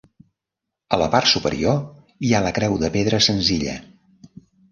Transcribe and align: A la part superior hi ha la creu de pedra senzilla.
A 0.95 0.97
la 1.01 1.09
part 1.15 1.29
superior 1.31 1.77
hi 2.27 2.33
ha 2.37 2.41
la 2.47 2.53
creu 2.57 2.79
de 2.85 2.91
pedra 2.97 3.23
senzilla. 3.29 3.77